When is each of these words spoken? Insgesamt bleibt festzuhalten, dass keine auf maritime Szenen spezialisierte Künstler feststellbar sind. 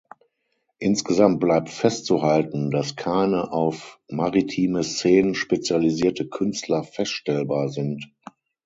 Insgesamt 0.79 1.39
bleibt 1.41 1.69
festzuhalten, 1.69 2.71
dass 2.71 2.95
keine 2.95 3.51
auf 3.53 3.99
maritime 4.09 4.81
Szenen 4.83 5.35
spezialisierte 5.35 6.27
Künstler 6.27 6.83
feststellbar 6.83 7.69
sind. 7.69 8.11